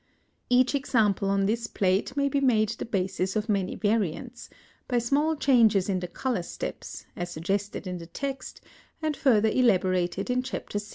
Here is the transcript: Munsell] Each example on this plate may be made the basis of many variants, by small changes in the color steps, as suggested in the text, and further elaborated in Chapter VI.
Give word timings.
Munsell] 0.49 0.61
Each 0.61 0.73
example 0.73 1.29
on 1.29 1.45
this 1.45 1.67
plate 1.67 2.17
may 2.17 2.27
be 2.27 2.41
made 2.41 2.69
the 2.69 2.85
basis 2.85 3.35
of 3.35 3.47
many 3.47 3.75
variants, 3.75 4.49
by 4.87 4.97
small 4.97 5.35
changes 5.35 5.87
in 5.89 5.99
the 5.99 6.07
color 6.07 6.41
steps, 6.41 7.05
as 7.15 7.29
suggested 7.29 7.85
in 7.85 7.99
the 7.99 8.07
text, 8.07 8.61
and 9.03 9.15
further 9.15 9.49
elaborated 9.49 10.31
in 10.31 10.41
Chapter 10.41 10.79
VI. 10.79 10.85